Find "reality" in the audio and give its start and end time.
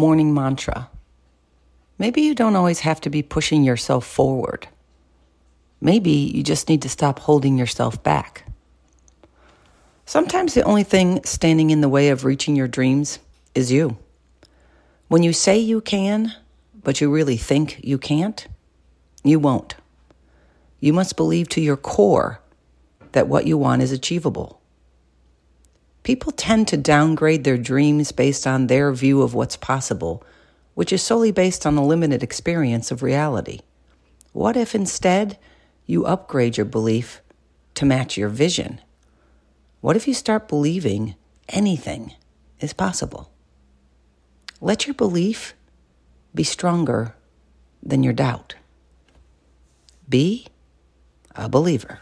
33.02-33.60